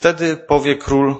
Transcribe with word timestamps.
Wtedy 0.00 0.36
powie 0.36 0.76
król 0.76 1.16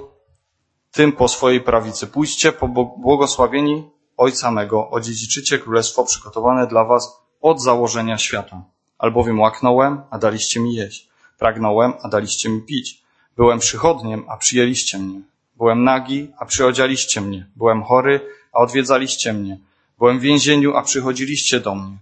tym 0.91 1.13
po 1.13 1.29
swojej 1.29 1.61
prawicy, 1.61 2.07
pójdźcie 2.07 2.53
błogosławieni 2.99 3.91
Ojca 4.17 4.51
mego, 4.51 4.91
odziedziczycie 4.91 5.59
królestwo 5.59 6.05
przygotowane 6.05 6.67
dla 6.67 6.85
was 6.85 7.21
od 7.41 7.63
założenia 7.63 8.19
świata. 8.19 8.63
Albowiem 8.99 9.41
łaknąłem, 9.41 10.03
a 10.11 10.19
daliście 10.19 10.61
mi 10.61 10.75
jeść. 10.75 11.09
Pragnąłem, 11.39 11.93
a 12.03 12.09
daliście 12.09 12.49
mi 12.49 12.63
pić. 12.63 13.03
Byłem 13.37 13.59
przychodniem, 13.59 14.25
a 14.29 14.37
przyjęliście 14.37 14.99
mnie. 14.99 15.21
Byłem 15.57 15.85
nagi, 15.85 16.33
a 16.39 16.47
przyodzialiście 16.47 17.21
mnie. 17.21 17.47
Byłem 17.57 17.83
chory, 17.83 18.21
a 18.53 18.59
odwiedzaliście 18.59 19.33
mnie. 19.33 19.59
Byłem 19.99 20.19
w 20.19 20.23
więzieniu, 20.23 20.77
a 20.77 20.83
przychodziliście 20.83 21.61
do 21.61 21.75
mnie. 21.75 21.97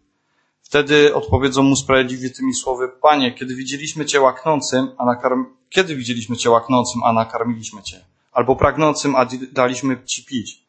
Wtedy 0.69 1.15
odpowiedzą 1.15 1.63
mu 1.63 1.77
sprawiedliwie 1.77 2.31
tymi 2.31 2.55
słowy, 2.55 2.89
Panie, 3.03 3.35
kiedy 3.35 3.55
widzieliśmy 3.55 4.07
Cię 4.07 4.21
łaknącym, 4.21 4.89
a 4.99 5.05
nakarm... 5.05 5.47
kiedy 5.71 5.97
widzieliśmy 5.97 6.37
Cię 6.37 6.51
łaknącym, 6.51 7.03
a 7.05 7.13
nakarmiliśmy 7.13 7.83
Cię? 7.83 8.05
Albo 8.33 8.57
pragnącym, 8.57 9.17
a 9.17 9.27
daliśmy 9.53 10.05
Ci 10.05 10.25
pić? 10.25 10.63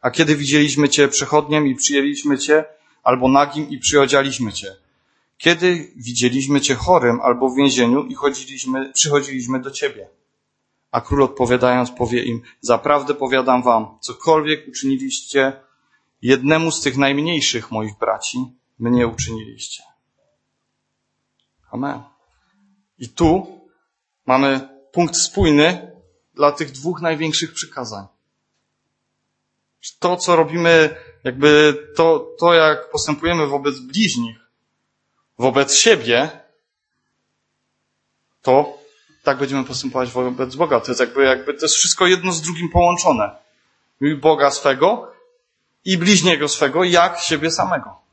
A 0.00 0.10
kiedy 0.10 0.36
widzieliśmy 0.36 0.88
Cię 0.88 1.08
przechodniem 1.08 1.66
i 1.66 1.74
przyjęliśmy 1.74 2.38
Cię, 2.38 2.64
albo 3.02 3.28
nagim 3.28 3.70
i 3.70 3.78
przyodzialiśmy 3.78 4.52
Cię? 4.52 4.76
Kiedy 5.38 5.92
widzieliśmy 5.96 6.60
Cię 6.60 6.74
chorym 6.74 7.20
albo 7.20 7.48
w 7.48 7.56
więzieniu 7.56 8.04
i 8.04 8.14
chodziliśmy, 8.14 8.92
przychodziliśmy 8.92 9.60
do 9.60 9.70
Ciebie? 9.70 10.08
A 10.90 11.00
król 11.00 11.22
odpowiadając 11.22 11.90
powie 11.90 12.22
im, 12.22 12.42
zaprawdę 12.60 13.14
powiadam 13.14 13.62
wam, 13.62 13.86
cokolwiek 14.00 14.68
uczyniliście 14.68 15.52
jednemu 16.22 16.70
z 16.70 16.80
tych 16.80 16.96
najmniejszych 16.96 17.70
moich 17.70 17.98
braci, 17.98 18.38
mnie 18.78 19.06
uczyniliście. 19.06 19.82
Amen. 21.70 22.02
I 22.98 23.08
tu 23.08 23.60
mamy 24.26 24.68
punkt 24.92 25.16
spójny 25.16 25.92
dla 26.34 26.52
tych 26.52 26.70
dwóch 26.70 27.00
największych 27.00 27.52
przykazań. 27.52 28.06
To, 29.98 30.16
co 30.16 30.36
robimy, 30.36 30.96
jakby 31.24 31.78
to, 31.96 32.34
to 32.38 32.54
jak 32.54 32.90
postępujemy 32.90 33.46
wobec 33.46 33.78
bliźnich, 33.78 34.36
wobec 35.38 35.74
siebie, 35.74 36.40
to 38.42 38.78
tak 39.22 39.38
będziemy 39.38 39.64
postępować 39.64 40.10
wobec 40.10 40.56
Boga. 40.56 40.80
To 40.80 40.90
jest 40.90 41.00
jakby, 41.00 41.24
jakby 41.24 41.54
to 41.54 41.64
jest 41.64 41.74
wszystko 41.74 42.06
jedno 42.06 42.32
z 42.32 42.42
drugim 42.42 42.70
połączone. 42.70 43.30
Boga 44.20 44.50
swego 44.50 45.12
i 45.84 45.98
bliźniego 45.98 46.48
swego, 46.48 46.84
jak 46.84 47.20
siebie 47.20 47.50
samego. 47.50 48.05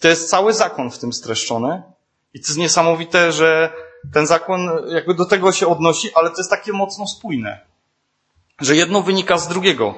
To 0.00 0.08
jest 0.08 0.30
cały 0.30 0.54
zakon 0.54 0.90
w 0.90 0.98
tym 0.98 1.12
streszczony. 1.12 1.82
I 2.34 2.40
to 2.40 2.46
jest 2.46 2.58
niesamowite, 2.58 3.32
że 3.32 3.72
ten 4.12 4.26
zakon 4.26 4.70
jakby 4.88 5.14
do 5.14 5.24
tego 5.24 5.52
się 5.52 5.66
odnosi, 5.66 6.14
ale 6.14 6.30
to 6.30 6.36
jest 6.36 6.50
takie 6.50 6.72
mocno 6.72 7.06
spójne. 7.06 7.60
Że 8.60 8.76
jedno 8.76 9.02
wynika 9.02 9.38
z 9.38 9.48
drugiego. 9.48 9.94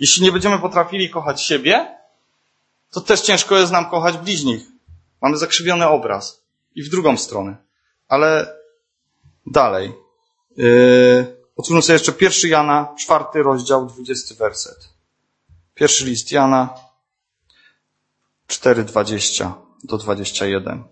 Jeśli 0.00 0.22
nie 0.22 0.32
będziemy 0.32 0.58
potrafili 0.58 1.10
kochać 1.10 1.42
siebie, 1.42 1.98
to 2.90 3.00
też 3.00 3.20
ciężko 3.20 3.56
jest 3.56 3.72
nam 3.72 3.90
kochać 3.90 4.16
bliźnich. 4.16 4.62
Mamy 5.22 5.36
zakrzywiony 5.36 5.88
obraz. 5.88 6.44
I 6.74 6.82
w 6.82 6.88
drugą 6.88 7.16
stronę. 7.16 7.56
Ale 8.08 8.56
dalej. 9.46 9.92
Yy, 10.56 11.36
otwórzmy 11.56 11.82
sobie 11.82 11.94
jeszcze 11.94 12.12
pierwszy 12.12 12.48
Jana, 12.48 12.94
czwarty 12.98 13.42
rozdział, 13.42 13.86
dwudziesty 13.86 14.34
werset. 14.34 14.88
Pierwszy 15.74 16.04
list 16.04 16.32
Jana, 16.32 16.74
4:20 18.48 19.52
do 19.84 19.98
21. 19.98 20.84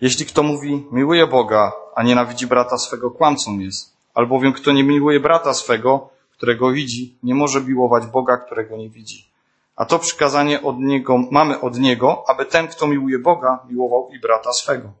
Jeśli 0.00 0.26
kto 0.26 0.42
mówi, 0.42 0.86
miłuje 0.92 1.26
Boga, 1.26 1.72
a 1.94 2.02
nienawidzi 2.02 2.46
brata 2.46 2.78
swego, 2.78 3.10
kłamcą 3.10 3.58
jest. 3.58 3.96
Albowiem 4.14 4.52
kto 4.52 4.72
nie 4.72 4.84
miłuje 4.84 5.20
brata 5.20 5.54
swego, 5.54 6.10
którego 6.30 6.72
widzi, 6.72 7.18
nie 7.22 7.34
może 7.34 7.60
miłować 7.60 8.06
Boga, 8.06 8.36
którego 8.36 8.76
nie 8.76 8.90
widzi. 8.90 9.28
A 9.76 9.84
to 9.84 9.98
przykazanie 9.98 10.62
od 10.62 10.78
niego, 10.78 11.18
mamy 11.30 11.60
od 11.60 11.78
niego, 11.78 12.24
aby 12.28 12.44
ten, 12.44 12.68
kto 12.68 12.86
miłuje 12.86 13.18
Boga, 13.18 13.58
miłował 13.70 14.08
i 14.12 14.20
brata 14.20 14.52
swego. 14.52 14.92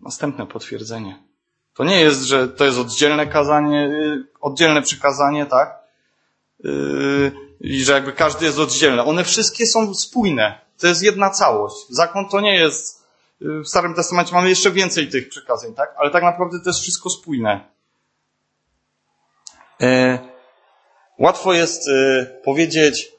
Następne 0.00 0.46
potwierdzenie. 0.46 1.22
To 1.74 1.84
nie 1.84 2.00
jest, 2.00 2.22
że 2.22 2.48
to 2.48 2.64
jest 2.64 2.78
oddzielne 2.78 3.26
kazanie, 3.26 3.86
y, 3.86 4.26
oddzielne 4.40 4.82
przykazanie, 4.82 5.46
tak? 5.46 5.78
Yy, 6.64 7.32
I 7.60 7.84
że 7.84 7.92
jakby 7.92 8.12
każdy 8.12 8.46
jest 8.46 8.58
oddzielny. 8.58 9.02
One 9.02 9.24
wszystkie 9.24 9.66
są 9.66 9.94
spójne. 9.94 10.63
To 10.78 10.86
jest 10.86 11.02
jedna 11.02 11.30
całość. 11.30 11.76
Zakon 11.90 12.28
to 12.28 12.40
nie 12.40 12.54
jest, 12.54 13.04
y, 13.42 13.60
w 13.60 13.68
Starym 13.68 13.94
Testamencie 13.94 14.34
mamy 14.34 14.48
jeszcze 14.48 14.70
więcej 14.70 15.08
tych 15.08 15.28
przykazań, 15.28 15.74
tak? 15.74 15.94
Ale 15.98 16.10
tak 16.10 16.22
naprawdę 16.22 16.60
to 16.60 16.70
jest 16.70 16.80
wszystko 16.80 17.10
spójne. 17.10 17.60
Yy, 19.80 20.18
łatwo 21.18 21.52
jest 21.52 21.86
yy, 21.86 22.40
powiedzieć, 22.44 23.14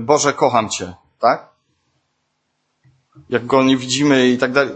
Boże, 0.00 0.32
kocham 0.32 0.68
Cię, 0.68 0.94
tak? 1.18 1.48
Jak 3.30 3.46
go 3.46 3.62
nie 3.62 3.76
widzimy 3.76 4.28
i 4.28 4.38
tak 4.38 4.52
dalej. 4.52 4.74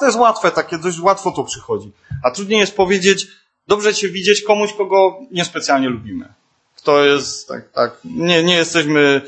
To 0.00 0.06
jest 0.06 0.18
łatwe, 0.18 0.50
takie 0.50 0.78
dość 0.78 1.00
łatwo 1.00 1.30
to 1.30 1.44
przychodzi. 1.44 1.92
A 2.24 2.30
trudniej 2.30 2.60
jest 2.60 2.76
powiedzieć, 2.76 3.26
dobrze 3.66 3.94
Cię 3.94 4.08
widzieć 4.08 4.42
komuś, 4.42 4.72
kogo 4.72 5.18
niespecjalnie 5.30 5.88
lubimy. 5.88 6.34
To 6.82 7.04
jest 7.04 7.48
tak, 7.48 7.72
tak. 7.72 8.00
Nie, 8.04 8.42
nie 8.42 8.56
jesteśmy 8.56 9.22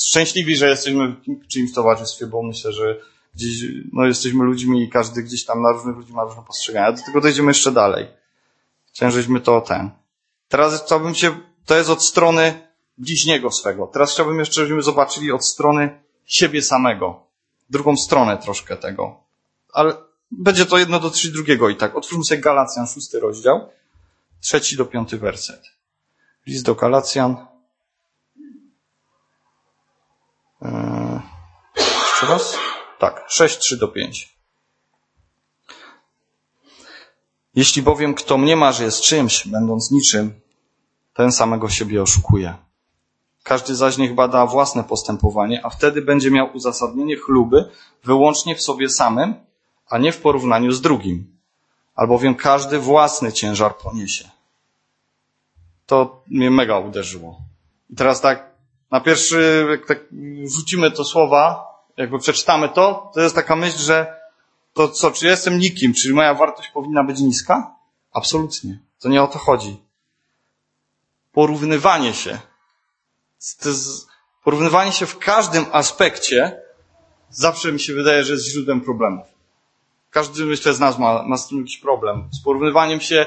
szczęśliwi, 0.00 0.56
że 0.56 0.68
jesteśmy 0.68 1.08
w 1.08 1.48
czyimś 1.48 1.72
towarzystwie, 1.72 2.26
bo 2.26 2.42
myślę, 2.42 2.72
że 2.72 3.00
gdzieś, 3.34 3.64
no 3.92 4.06
jesteśmy 4.06 4.44
ludźmi 4.44 4.82
i 4.82 4.90
każdy 4.90 5.22
gdzieś 5.22 5.44
tam 5.44 5.62
na 5.62 5.72
różnych 5.72 5.96
ludzi 5.96 6.12
ma 6.12 6.24
różne 6.24 6.42
postrzegania. 6.46 6.92
Do 6.92 7.02
tego 7.02 7.20
dojdziemy 7.20 7.50
jeszcze 7.50 7.72
dalej. 7.72 8.06
Chciałem, 8.92 9.12
żeśmy 9.12 9.40
to 9.40 9.60
ten. 9.60 9.90
Teraz 10.48 10.84
chciałbym 10.84 11.14
się, 11.14 11.36
to 11.66 11.76
jest 11.76 11.90
od 11.90 12.04
strony 12.04 12.68
bliźniego 12.98 13.50
swego. 13.50 13.86
Teraz 13.86 14.12
chciałbym 14.12 14.38
jeszcze, 14.38 14.60
żebyśmy 14.60 14.82
zobaczyli 14.82 15.32
od 15.32 15.46
strony 15.46 16.00
siebie 16.26 16.62
samego. 16.62 17.26
Drugą 17.70 17.96
stronę 17.96 18.38
troszkę 18.38 18.76
tego. 18.76 19.20
Ale 19.72 19.96
będzie 20.30 20.66
to 20.66 20.78
jedno 20.78 21.00
dotyczyć 21.00 21.30
drugiego 21.30 21.68
i 21.68 21.76
tak. 21.76 21.96
Otwórzmy 21.96 22.24
sobie 22.24 22.40
Galacjan, 22.40 22.86
szósty 22.86 23.20
rozdział, 23.20 23.68
trzeci 24.40 24.76
do 24.76 24.84
piąty 24.84 25.18
werset. 25.18 25.62
List 26.46 26.64
do 26.64 26.74
Galacjan. 26.74 27.46
Eee, 30.62 31.20
jeszcze 31.76 32.26
raz? 32.26 32.56
Tak, 32.98 33.24
6, 33.28 33.58
3 33.58 33.76
do 33.76 33.88
5. 33.88 34.34
Jeśli 37.54 37.82
bowiem 37.82 38.14
kto 38.14 38.38
mnie 38.38 38.72
że 38.72 38.84
jest 38.84 39.00
czymś, 39.00 39.48
będąc 39.48 39.90
niczym, 39.90 40.40
ten 41.14 41.32
samego 41.32 41.68
siebie 41.68 42.02
oszukuje. 42.02 42.54
Każdy 43.42 43.74
zaś 43.74 43.98
niech 43.98 44.14
bada 44.14 44.46
własne 44.46 44.84
postępowanie, 44.84 45.66
a 45.66 45.70
wtedy 45.70 46.02
będzie 46.02 46.30
miał 46.30 46.56
uzasadnienie 46.56 47.16
chluby 47.16 47.70
wyłącznie 48.04 48.56
w 48.56 48.62
sobie 48.62 48.88
samym, 48.88 49.34
a 49.88 49.98
nie 49.98 50.12
w 50.12 50.20
porównaniu 50.20 50.72
z 50.72 50.80
drugim. 50.80 51.36
Albowiem 51.94 52.34
każdy 52.34 52.78
własny 52.78 53.32
ciężar 53.32 53.76
poniesie. 53.76 54.30
To 55.86 56.22
mnie 56.26 56.50
mega 56.50 56.78
uderzyło. 56.78 57.38
I 57.90 57.96
teraz 57.96 58.20
tak, 58.20 58.50
na 58.90 59.00
pierwszy, 59.00 59.66
jak 59.70 59.86
tak 59.86 59.98
rzucimy 60.56 60.90
to 60.90 61.04
słowa, 61.04 61.66
jakby 61.96 62.18
przeczytamy 62.18 62.68
to, 62.68 63.10
to 63.14 63.20
jest 63.20 63.34
taka 63.34 63.56
myśl, 63.56 63.78
że 63.78 64.20
to 64.72 64.88
co, 64.88 65.10
czy 65.10 65.26
jestem 65.26 65.58
nikim, 65.58 65.94
czy 65.94 66.14
moja 66.14 66.34
wartość 66.34 66.68
powinna 66.68 67.04
być 67.04 67.20
niska? 67.20 67.76
Absolutnie. 68.12 68.78
To 69.00 69.08
nie 69.08 69.22
o 69.22 69.26
to 69.26 69.38
chodzi. 69.38 69.82
Porównywanie 71.32 72.14
się. 72.14 72.38
Porównywanie 74.44 74.92
się 74.92 75.06
w 75.06 75.18
każdym 75.18 75.64
aspekcie 75.72 76.62
zawsze 77.30 77.72
mi 77.72 77.80
się 77.80 77.94
wydaje, 77.94 78.24
że 78.24 78.32
jest 78.32 78.52
źródłem 78.52 78.80
problemów. 78.80 79.26
Każdy, 80.10 80.44
myślę, 80.44 80.74
z 80.74 80.80
nas 80.80 80.98
ma, 80.98 81.22
ma 81.22 81.36
z 81.36 81.48
tym 81.48 81.58
jakiś 81.58 81.78
problem. 81.78 82.28
Z 82.32 82.42
porównywaniem 82.44 83.00
się 83.00 83.26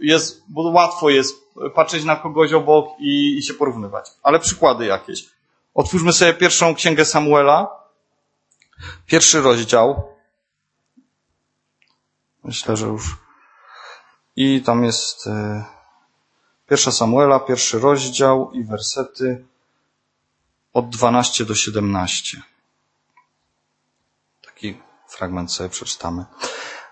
jest, 0.00 0.42
bo 0.48 0.62
łatwo 0.62 1.10
jest 1.10 1.36
patrzeć 1.74 2.04
na 2.04 2.16
kogoś 2.16 2.52
obok 2.52 2.86
i, 2.98 3.36
i 3.38 3.42
się 3.42 3.54
porównywać. 3.54 4.10
Ale 4.22 4.40
przykłady 4.40 4.86
jakieś. 4.86 5.28
Otwórzmy 5.74 6.12
sobie 6.12 6.34
pierwszą 6.34 6.74
księgę 6.74 7.04
Samuela. 7.04 7.68
Pierwszy 9.06 9.40
rozdział. 9.40 10.02
Myślę, 12.44 12.76
że 12.76 12.86
już. 12.86 13.16
I 14.36 14.62
tam 14.62 14.84
jest 14.84 15.26
e, 15.26 15.64
pierwsza 16.68 16.92
Samuela, 16.92 17.40
pierwszy 17.40 17.78
rozdział 17.78 18.52
i 18.52 18.64
wersety 18.64 19.44
od 20.72 20.88
12 20.88 21.44
do 21.44 21.54
17. 21.54 22.42
Taki 24.44 24.80
fragment 25.08 25.52
sobie 25.52 25.68
przeczytamy. 25.68 26.24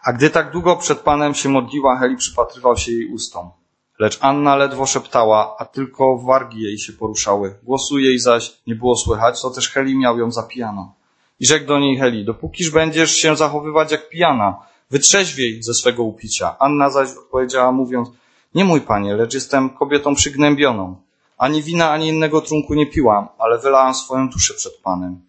A 0.08 0.12
gdy 0.12 0.30
tak 0.30 0.52
długo 0.52 0.76
przed 0.76 1.00
Panem 1.00 1.34
się 1.34 1.48
modliła, 1.48 1.98
Heli 1.98 2.16
przypatrywał 2.16 2.76
się 2.76 2.92
jej 2.92 3.06
ustom. 3.06 3.50
Lecz 3.98 4.18
Anna 4.20 4.56
ledwo 4.56 4.86
szeptała, 4.86 5.56
a 5.58 5.64
tylko 5.64 6.18
wargi 6.18 6.62
jej 6.62 6.78
się 6.78 6.92
poruszały. 6.92 7.54
Głosu 7.62 7.98
jej 7.98 8.18
zaś 8.18 8.56
nie 8.66 8.74
było 8.74 8.96
słychać, 8.96 9.42
to 9.42 9.50
też 9.50 9.68
Heli 9.70 9.98
miał 9.98 10.18
ją 10.18 10.30
za 10.30 10.42
pijaną. 10.42 10.92
I 11.40 11.46
rzekł 11.46 11.66
do 11.66 11.78
niej 11.78 11.98
Heli, 11.98 12.24
dopókiż 12.24 12.70
będziesz 12.70 13.10
się 13.10 13.36
zachowywać 13.36 13.92
jak 13.92 14.08
pijana, 14.08 14.56
wytrzeźwiej 14.90 15.62
ze 15.62 15.74
swego 15.74 16.02
upicia. 16.02 16.58
Anna 16.58 16.90
zaś 16.90 17.08
odpowiedziała 17.16 17.72
mówiąc, 17.72 18.08
nie 18.54 18.64
mój 18.64 18.80
panie, 18.80 19.16
lecz 19.16 19.34
jestem 19.34 19.70
kobietą 19.70 20.14
przygnębioną. 20.14 20.96
Ani 21.38 21.62
wina, 21.62 21.90
ani 21.90 22.08
innego 22.08 22.40
trunku 22.40 22.74
nie 22.74 22.86
piłam, 22.86 23.28
ale 23.38 23.58
wylałam 23.58 23.94
swoją 23.94 24.28
duszę 24.28 24.54
przed 24.54 24.76
panem. 24.76 25.20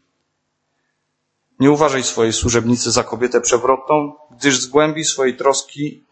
Nie 1.59 1.71
uważaj 1.71 2.03
swojej 2.03 2.33
służebnicy 2.33 2.91
za 2.91 3.03
kobietę 3.03 3.41
przewrotną, 3.41 4.13
gdyż 4.39 4.59
z 4.59 4.67
głębi 4.67 5.03
swojej 5.03 5.37
troski 5.37 6.03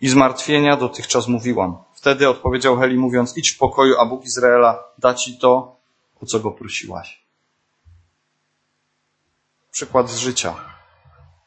i 0.00 0.08
zmartwienia 0.08 0.76
dotychczas 0.76 1.28
mówiłam. 1.28 1.76
Wtedy 1.94 2.28
odpowiedział 2.28 2.76
Heli 2.76 2.96
mówiąc, 2.96 3.36
idź 3.36 3.50
w 3.50 3.58
pokoju, 3.58 3.94
a 3.98 4.06
Bóg 4.06 4.24
Izraela 4.24 4.84
da 4.98 5.14
ci 5.14 5.38
to, 5.38 5.76
o 6.22 6.26
co 6.26 6.40
go 6.40 6.50
prosiłaś. 6.50 7.24
Przykład 9.70 10.10
z 10.10 10.16
życia. 10.16 10.54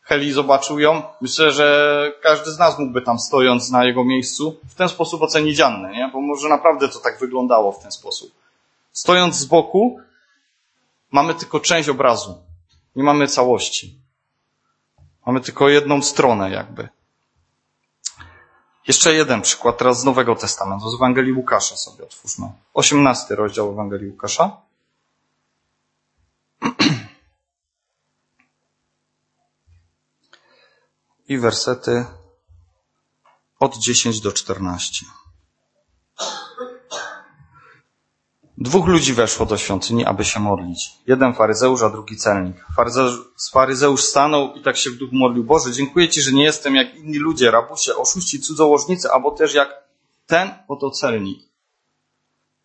Heli 0.02 0.32
zobaczył 0.32 0.80
ją. 0.80 1.04
Myślę, 1.22 1.52
że 1.52 2.12
każdy 2.22 2.52
z 2.52 2.60
nas 2.60 2.80
mógłby 2.80 3.02
tam 3.02 3.20
stojąc 3.20 3.72
na 3.72 3.86
jego 3.86 4.04
miejscu 4.04 4.60
w 4.70 4.76
ten 4.76 4.90
sposób 4.90 5.22
ocenić 5.22 5.60
Annę, 5.60 5.92
nie? 5.92 6.10
Bo 6.14 6.22
może 6.22 6.50
naprawdę 6.50 6.90
to 6.90 7.00
tak 7.00 7.20
wyglądało 7.20 7.72
w 7.72 7.80
ten 7.80 7.92
sposób. 7.92 8.32
Stojąc 8.92 9.36
z 9.36 9.46
boku, 9.46 10.00
mamy 11.12 11.36
tylko 11.36 11.60
część 11.60 11.90
obrazu. 11.90 12.38
Nie 12.96 13.04
mamy 13.04 13.28
całości. 13.28 14.07
Mamy 15.28 15.42
tylko 15.42 15.70
jedną 15.70 16.02
stronę 16.02 16.52
jakby. 16.52 16.90
Jeszcze 18.88 19.14
jeden 19.14 19.42
przykład 19.42 19.78
teraz 19.78 20.00
z 20.00 20.04
Nowego 20.04 20.36
Testamentu, 20.36 20.90
z 20.90 20.96
Ewangelii 20.96 21.34
Łukasza 21.34 21.78
sobie 21.78 22.04
otwórzmy. 22.04 22.50
18 22.74 23.36
rozdział 23.36 23.72
Ewangelii 23.72 24.10
Łukasza. 24.10 24.62
I 31.30 31.38
wersety 31.38 32.06
od 33.60 33.78
10 33.78 34.22
do 34.22 34.32
14. 34.32 35.06
Dwóch 38.60 38.88
ludzi 38.88 39.14
weszło 39.14 39.46
do 39.46 39.58
świątyni, 39.58 40.06
aby 40.06 40.26
się 40.26 40.40
modlić. 40.40 40.92
Jeden 41.08 41.34
faryzeusz, 41.34 41.82
a 41.82 41.90
drugi 41.90 42.18
celnik. 42.18 42.66
Faryzeusz, 43.52 44.04
stanął 44.04 44.54
i 44.54 44.62
tak 44.62 44.78
się 44.78 44.90
w 44.90 44.96
duchu 44.96 45.16
modlił. 45.16 45.44
Boże, 45.44 45.72
dziękuję 45.72 46.10
Ci, 46.10 46.22
że 46.22 46.32
nie 46.32 46.44
jestem 46.44 46.76
jak 46.76 46.96
inni 46.96 47.18
ludzie, 47.18 47.52
rabusie, 47.52 47.96
oszuści, 47.96 48.40
cudzołożnicy, 48.40 49.12
albo 49.12 49.32
też 49.32 49.54
jak 49.54 49.70
ten 50.28 50.50
oto 50.68 50.92
celnik. 50.92 51.40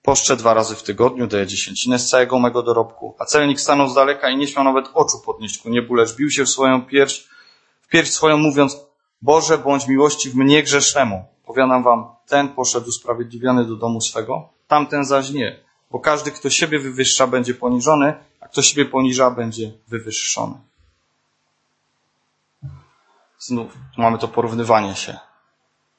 Poszczę 0.03 0.37
dwa 0.37 0.55
razy 0.55 0.75
w 0.75 0.83
tygodniu, 0.83 1.27
daję 1.27 1.47
dziesięcinę 1.47 1.99
z 1.99 2.09
całego 2.09 2.39
mego 2.39 2.63
dorobku. 2.63 3.15
A 3.19 3.25
celnik 3.25 3.61
stanął 3.61 3.89
z 3.89 3.95
daleka 3.95 4.31
i 4.31 4.37
nie 4.37 4.47
śmiał 4.47 4.65
nawet 4.65 4.87
oczu 4.95 5.19
podnieść 5.25 5.59
ku 5.59 5.71
niebu, 5.71 5.95
lecz 5.95 6.17
bił 6.17 6.31
się 6.31 6.45
w 6.45 6.49
swoją 6.49 6.83
pierś, 6.83 7.29
w 7.81 7.89
pierś 7.89 8.11
swoją 8.11 8.37
mówiąc, 8.39 8.77
Boże, 9.23 9.59
bądź 9.59 9.89
miłości 9.89 10.31
w 10.31 10.37
mnie 10.37 10.63
grzesznemu. 10.63 11.25
Powiadam 11.47 11.83
wam, 11.83 12.07
ten 12.27 12.49
poszedł 12.49 12.89
usprawiedliwiony 12.89 13.65
do 13.65 13.77
domu 13.77 14.01
swego, 14.01 14.49
tamten 14.69 15.05
zaś 15.05 15.31
nie. 15.31 15.72
Bo 15.93 16.01
każdy, 16.01 16.31
kto 16.31 16.51
siebie 16.51 16.79
wywyższa, 16.79 17.27
będzie 17.27 17.55
poniżony, 17.55 18.15
a 18.41 18.49
kto 18.49 18.63
siebie 18.63 18.85
poniża, 18.85 19.31
będzie 19.31 19.73
wywyższony. 19.89 20.55
Znów 23.39 23.77
mamy 23.99 24.19
to 24.19 24.29
porównywanie 24.29 24.95
się. 24.95 25.19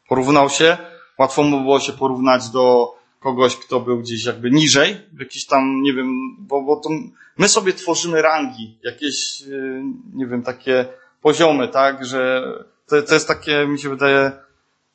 Porównał 0.09 0.49
się, 0.49 0.77
łatwo 1.19 1.43
mu 1.43 1.61
było 1.61 1.79
się 1.79 1.93
porównać 1.93 2.49
do 2.49 2.95
kogoś, 3.19 3.55
kto 3.55 3.79
był 3.79 3.99
gdzieś 3.99 4.25
jakby 4.25 4.51
niżej, 4.51 5.01
jakiś 5.19 5.45
tam, 5.45 5.81
nie 5.81 5.93
wiem, 5.93 6.35
bo, 6.39 6.61
bo 6.61 6.75
to 6.75 6.89
my 7.37 7.49
sobie 7.49 7.73
tworzymy 7.73 8.21
rangi, 8.21 8.77
jakieś, 8.83 9.41
y, 9.41 9.83
nie 10.13 10.27
wiem, 10.27 10.43
takie 10.43 10.85
poziomy, 11.21 11.67
tak, 11.67 12.05
że 12.05 12.43
to, 12.87 13.01
to 13.01 13.13
jest 13.13 13.27
takie, 13.27 13.67
mi 13.67 13.79
się 13.79 13.89
wydaje, 13.89 14.31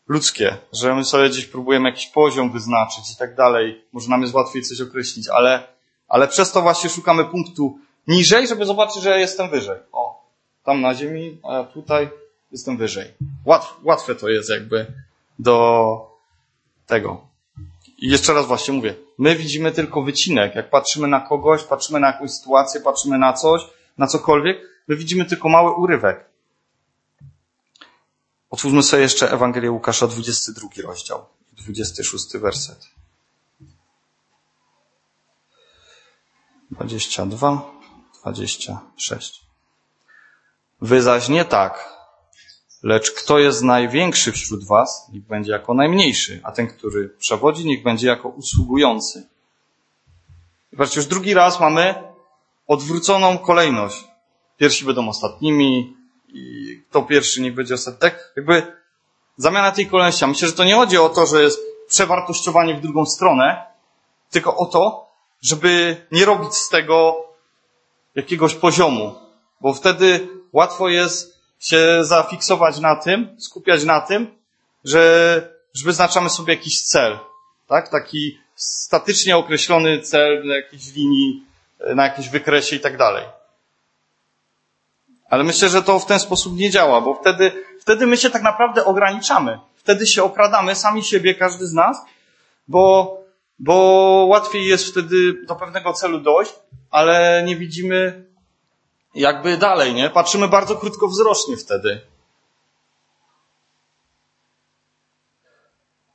ludzkie, 0.08 0.56
że 0.72 0.94
my 0.94 1.04
sobie 1.04 1.28
gdzieś 1.28 1.46
próbujemy 1.46 1.88
jakiś 1.88 2.06
poziom 2.06 2.52
wyznaczyć 2.52 3.12
i 3.14 3.16
tak 3.16 3.34
dalej. 3.34 3.84
Może 3.92 4.10
nam 4.10 4.22
jest 4.22 4.34
łatwiej 4.34 4.62
coś 4.62 4.80
określić, 4.80 5.28
ale, 5.28 5.66
ale 6.08 6.28
przez 6.28 6.52
to 6.52 6.62
właśnie 6.62 6.90
szukamy 6.90 7.24
punktu 7.24 7.78
niżej, 8.06 8.48
żeby 8.48 8.66
zobaczyć, 8.66 9.02
że 9.02 9.20
jestem 9.20 9.50
wyżej. 9.50 9.78
O, 9.92 10.24
tam 10.64 10.80
na 10.80 10.94
ziemi, 10.94 11.38
a 11.42 11.64
tutaj 11.64 12.08
jestem 12.52 12.76
wyżej. 12.76 13.14
Łatw, 13.44 13.76
łatwe 13.82 14.14
to 14.14 14.28
jest 14.28 14.50
jakby 14.50 14.86
do 15.38 16.10
tego. 16.86 17.28
I 17.98 18.10
jeszcze 18.10 18.32
raz 18.32 18.46
właśnie 18.46 18.74
mówię, 18.74 18.94
my 19.18 19.36
widzimy 19.36 19.72
tylko 19.72 20.02
wycinek. 20.02 20.54
Jak 20.54 20.70
patrzymy 20.70 21.08
na 21.08 21.20
kogoś, 21.20 21.64
patrzymy 21.64 22.00
na 22.00 22.06
jakąś 22.06 22.30
sytuację, 22.30 22.80
patrzymy 22.80 23.18
na 23.18 23.32
coś, 23.32 23.62
na 23.98 24.06
cokolwiek, 24.06 24.58
my 24.88 24.96
widzimy 24.96 25.24
tylko 25.24 25.48
mały 25.48 25.74
urywek. 25.74 26.24
Otwórzmy 28.50 28.82
sobie 28.82 29.02
jeszcze 29.02 29.32
Ewangelię 29.32 29.70
Łukasza, 29.70 30.06
22 30.06 30.68
rozdział, 30.82 31.26
26 31.52 32.36
werset. 32.36 32.88
22, 36.70 37.70
26. 38.22 39.40
Wy 40.80 41.02
zaś 41.02 41.28
nie 41.28 41.44
tak, 41.44 41.94
lecz 42.82 43.10
kto 43.10 43.38
jest 43.38 43.62
największy 43.62 44.32
wśród 44.32 44.64
was, 44.64 45.08
niech 45.12 45.26
będzie 45.26 45.52
jako 45.52 45.74
najmniejszy, 45.74 46.40
a 46.44 46.52
ten, 46.52 46.66
który 46.66 47.08
przewodzi, 47.08 47.66
niech 47.66 47.82
będzie 47.82 48.08
jako 48.08 48.28
usługujący. 48.28 49.28
Patrzcie, 50.76 51.00
już 51.00 51.06
drugi 51.06 51.34
raz 51.34 51.60
mamy 51.60 51.94
odwróconą 52.66 53.38
kolejność. 53.38 54.04
Pierwsi 54.56 54.84
będą 54.84 55.08
ostatnimi, 55.08 55.96
i 56.28 56.76
kto 56.90 57.02
pierwszy 57.02 57.40
niech 57.40 57.54
będzie 57.54 57.74
ostatni. 57.74 58.00
Tak 58.00 58.32
jakby 58.36 58.72
zamiana 59.36 59.72
tej 59.72 59.86
kolejności. 59.86 60.26
Myślę, 60.26 60.48
że 60.48 60.54
to 60.54 60.64
nie 60.64 60.74
chodzi 60.74 60.98
o 60.98 61.08
to, 61.08 61.26
że 61.26 61.42
jest 61.42 61.60
przewartościowanie 61.88 62.74
w 62.74 62.80
drugą 62.80 63.06
stronę, 63.06 63.66
tylko 64.30 64.56
o 64.56 64.66
to, 64.66 65.08
żeby 65.42 65.96
nie 66.12 66.24
robić 66.24 66.54
z 66.54 66.68
tego 66.68 67.24
jakiegoś 68.14 68.54
poziomu, 68.54 69.14
bo 69.60 69.74
wtedy 69.74 70.28
łatwo 70.52 70.88
jest 70.88 71.38
się 71.60 72.04
zafiksować 72.04 72.78
na 72.78 72.96
tym, 72.96 73.36
skupiać 73.38 73.84
na 73.84 74.00
tym, 74.00 74.34
że, 74.84 75.02
że 75.74 75.84
wyznaczamy 75.84 76.30
sobie 76.30 76.54
jakiś 76.54 76.82
cel, 76.82 77.18
tak? 77.68 77.88
Taki 77.88 78.38
statycznie 78.54 79.36
określony 79.36 80.00
cel 80.00 80.46
na 80.46 80.56
jakiejś 80.56 80.94
linii, 80.94 81.42
na 81.94 82.04
jakimś 82.04 82.28
wykresie 82.28 82.76
i 82.76 82.80
tak 82.80 82.96
dalej. 82.96 83.24
Ale 85.28 85.44
myślę, 85.44 85.68
że 85.68 85.82
to 85.82 85.98
w 85.98 86.06
ten 86.06 86.18
sposób 86.18 86.56
nie 86.56 86.70
działa, 86.70 87.00
bo 87.00 87.14
wtedy, 87.14 87.64
wtedy 87.80 88.06
my 88.06 88.16
się 88.16 88.30
tak 88.30 88.42
naprawdę 88.42 88.84
ograniczamy. 88.84 89.60
Wtedy 89.74 90.06
się 90.06 90.24
okradamy 90.24 90.74
sami 90.74 91.04
siebie, 91.04 91.34
każdy 91.34 91.66
z 91.66 91.72
nas, 91.72 92.04
bo, 92.68 93.16
bo 93.58 93.74
łatwiej 94.28 94.66
jest 94.66 94.90
wtedy 94.90 95.46
do 95.46 95.56
pewnego 95.56 95.92
celu 95.92 96.20
dojść, 96.20 96.52
ale 96.90 97.42
nie 97.46 97.56
widzimy 97.56 98.24
jakby 99.14 99.56
dalej, 99.56 99.94
nie? 99.94 100.10
Patrzymy 100.10 100.48
bardzo 100.48 100.76
krótkowzrocznie 100.76 101.56
wtedy. 101.56 102.00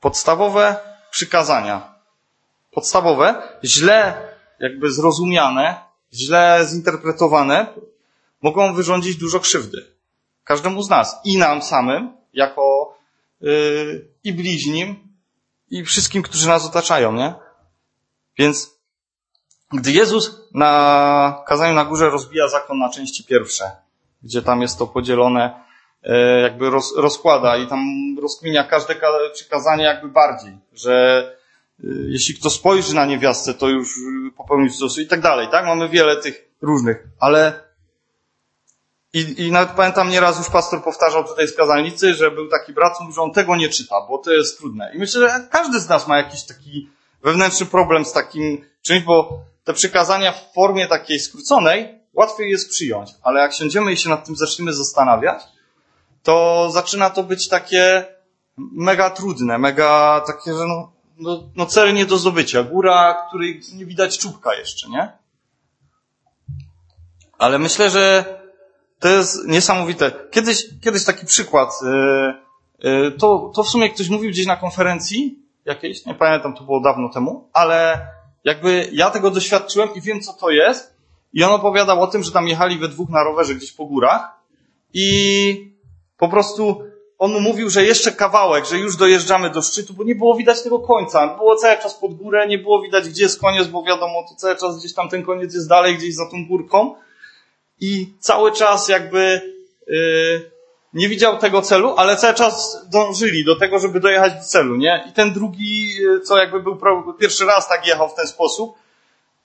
Podstawowe 0.01 0.75
przykazania. 1.12 1.93
Podstawowe, 2.72 3.43
źle 3.63 4.27
jakby 4.60 4.91
zrozumiane, 4.91 5.75
źle 6.13 6.65
zinterpretowane, 6.70 7.67
mogą 8.44 8.74
wyrządzić 8.74 9.18
dużo 9.18 9.40
krzywdy. 9.40 9.86
Każdemu 10.44 10.84
z 10.84 10.90
nas. 10.90 11.16
I 11.26 11.38
nam 11.38 11.62
samym, 11.62 12.18
jako 12.34 12.96
yy, 13.42 14.08
i 14.24 14.34
bliźnim, 14.34 14.96
i 15.70 15.84
wszystkim, 15.84 16.24
którzy 16.24 16.48
nas 16.48 16.66
otaczają, 16.66 17.14
nie? 17.14 17.34
Więc 18.38 18.74
gdy 19.74 19.92
Jezus 19.92 20.50
na 20.54 21.44
kazaniu 21.48 21.76
na 21.76 21.86
górze 21.86 22.10
rozbija 22.10 22.48
zakon 22.48 22.80
na 22.80 22.90
części 22.90 23.24
pierwsze, 23.24 23.72
gdzie 24.24 24.42
tam 24.42 24.62
jest 24.62 24.80
to 24.80 24.88
podzielone, 24.88 25.64
yy, 26.04 26.42
jakby 26.42 26.70
roz, 26.70 26.98
rozkłada 26.98 27.58
i 27.58 27.68
tam 27.68 27.80
rozkminia 28.22 28.64
każde 28.64 28.96
przykazanie 29.34 29.84
jakby 29.84 30.08
bardziej, 30.08 30.58
że 30.74 31.28
yy, 31.80 32.06
jeśli 32.10 32.36
kto 32.36 32.50
spojrzy 32.50 32.96
na 32.96 33.06
niewiastę, 33.06 33.54
to 33.54 33.70
już 33.70 34.00
popełni 34.38 34.70
cudzołóstwo 34.70 35.02
i 35.02 35.08
tak 35.08 35.22
dalej, 35.22 35.48
tak? 35.52 35.66
Mamy 35.66 35.90
wiele 35.90 36.22
tych 36.22 36.50
różnych, 36.62 37.08
ale 37.20 37.62
i, 39.13 39.46
I 39.46 39.51
nawet 39.51 39.70
pamiętam 39.70 40.10
nieraz 40.10 40.38
już 40.38 40.50
pastor 40.50 40.84
powtarzał 40.84 41.24
tutaj 41.24 41.48
z 41.48 41.55
kazalnicy, 41.55 42.13
że 42.13 42.32
był 42.32 42.50
taki 42.50 42.74
brat, 42.74 42.98
że 43.15 43.22
on 43.22 43.32
tego 43.32 43.55
nie 43.55 43.70
czyta, 43.70 43.96
bo 44.10 44.17
to 44.17 44.32
jest 44.32 44.58
trudne. 44.58 44.91
I 44.96 44.98
myślę, 45.00 45.22
że 45.22 45.48
każdy 45.51 45.79
z 45.79 45.89
nas 45.89 46.08
ma 46.08 46.17
jakiś 46.17 46.43
taki 46.43 46.89
wewnętrzny 47.24 47.65
problem 47.65 48.05
z 48.05 48.12
takim 48.12 48.65
czymś, 48.82 49.03
bo 49.03 49.39
te 49.63 49.74
przykazania 49.74 50.32
w 50.32 50.53
formie 50.53 50.88
takiej 50.88 51.20
skróconej 51.20 52.00
łatwiej 52.13 52.50
jest 52.50 52.70
przyjąć, 52.70 53.10
ale 53.24 53.39
jak 53.39 53.53
siądziemy 53.53 53.93
i 53.93 53.98
się 53.98 54.10
nad 54.10 54.25
tym 54.25 54.36
zaczniemy 54.36 54.74
zastanawiać, 54.74 55.43
to 56.24 56.67
zaczyna 56.72 57.10
to 57.10 57.24
być 57.24 57.50
takie 57.50 58.05
mega 58.58 59.10
trudne, 59.10 59.58
mega 59.58 60.22
takie, 60.27 60.53
że 60.53 60.67
no, 60.67 60.91
no, 61.17 61.43
no 61.55 61.65
cel 61.65 61.93
nie 61.93 62.05
do 62.05 62.17
zdobycia, 62.17 62.63
góra, 62.63 63.25
której 63.27 63.62
nie 63.74 63.86
widać 63.86 64.17
czubka 64.17 64.53
jeszcze, 64.53 64.89
nie? 64.89 65.12
Ale 67.38 67.60
myślę, 67.60 67.89
że 67.89 68.43
To 69.03 69.10
jest 69.10 69.48
niesamowite. 69.48 70.12
Kiedyś, 70.31 70.65
kiedyś 70.83 71.05
taki 71.05 71.25
przykład. 71.25 71.69
Yy, 72.81 72.91
yy, 72.91 73.12
to, 73.12 73.51
to 73.55 73.63
w 73.63 73.69
sumie 73.69 73.89
ktoś 73.89 74.10
mówił 74.10 74.31
gdzieś 74.31 74.45
na 74.45 74.57
konferencji 74.57 75.39
jakiejś, 75.65 76.05
nie 76.05 76.13
pamiętam, 76.13 76.53
to 76.55 76.63
było 76.63 76.79
dawno 76.81 77.10
temu, 77.10 77.50
ale 77.53 78.07
jakby 78.43 78.89
ja 78.91 79.10
tego 79.10 79.31
doświadczyłem 79.31 79.89
i 79.95 80.01
wiem, 80.01 80.22
co 80.22 80.33
to 80.33 80.50
jest. 80.50 80.93
I 81.33 81.43
on 81.43 81.51
opowiadał 81.51 82.01
o 82.01 82.07
tym, 82.07 82.24
że 82.24 82.31
tam 82.31 82.48
jechali 82.48 82.77
we 82.77 82.88
dwóch 82.88 83.10
na 83.10 83.24
rowerze 83.24 83.55
gdzieś 83.55 83.72
po 83.72 83.86
górach 83.86 84.39
i 84.93 85.74
po 86.17 86.29
prostu 86.29 86.83
on 87.19 87.41
mówił, 87.41 87.69
że 87.69 87.83
jeszcze 87.83 88.12
kawałek, 88.12 88.65
że 88.65 88.77
już 88.77 88.95
dojeżdżamy 88.95 89.50
do 89.50 89.62
szczytu, 89.62 89.93
bo 89.93 90.03
nie 90.03 90.15
było 90.15 90.36
widać 90.36 90.63
tego 90.63 90.79
końca. 90.79 91.38
Było 91.38 91.55
cały 91.55 91.77
czas 91.77 91.93
pod 91.93 92.13
górę, 92.13 92.48
nie 92.48 92.57
było 92.57 92.81
widać, 92.81 93.10
gdzie 93.10 93.24
jest 93.24 93.41
koniec, 93.41 93.67
bo 93.67 93.83
wiadomo, 93.83 94.25
to 94.29 94.36
cały 94.36 94.55
czas 94.55 94.79
gdzieś 94.79 94.93
tam 94.93 95.10
ten 95.10 95.24
koniec 95.24 95.53
jest 95.53 95.69
dalej, 95.69 95.98
gdzieś 95.98 96.15
za 96.15 96.29
tą 96.31 96.48
górką. 96.48 96.95
I 97.80 98.13
cały 98.20 98.51
czas 98.51 98.88
jakby 98.88 99.42
yy, 99.88 100.51
nie 100.94 101.10
widział 101.10 101.38
tego 101.38 101.62
celu, 101.62 101.94
ale 101.98 102.18
cały 102.18 102.34
czas 102.34 102.86
dążyli 102.89 103.46
do 103.46 103.56
tego, 103.56 103.80
żeby 103.80 104.00
dojechać 104.00 104.34
do 104.34 104.44
celu, 104.44 104.75
nie? 104.75 105.03
I 105.10 105.13
ten 105.13 105.34
drugi, 105.34 105.96
yy, 105.96 106.22
co 106.22 106.38
jakby 106.38 106.60
był 106.60 106.80
pierwszy 107.20 107.46
raz 107.46 107.68
tak 107.68 107.88
jechał 107.88 108.10
w 108.10 108.15
ten 108.15 108.27
sposób, 108.27 108.75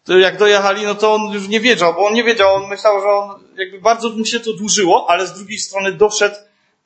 jak 0.08 0.38
dojechali, 0.38 0.86
no 0.86 0.94
to 0.94 1.14
on 1.14 1.32
już 1.32 1.48
nie 1.48 1.60
wiedział, 1.60 1.94
bo 1.94 2.06
on 2.06 2.14
nie 2.14 2.24
wiedział, 2.24 2.54
on 2.54 2.68
myślał, 2.68 3.00
że 3.00 3.08
on 3.08 3.40
jakby 3.56 3.80
bardzo 3.80 4.10
mu 4.10 4.24
się 4.24 4.40
to 4.40 4.52
dłużyło, 4.52 5.10
ale 5.10 5.26
z 5.26 5.32
drugiej 5.32 5.58
strony 5.58 5.92
doszedł 5.92 6.36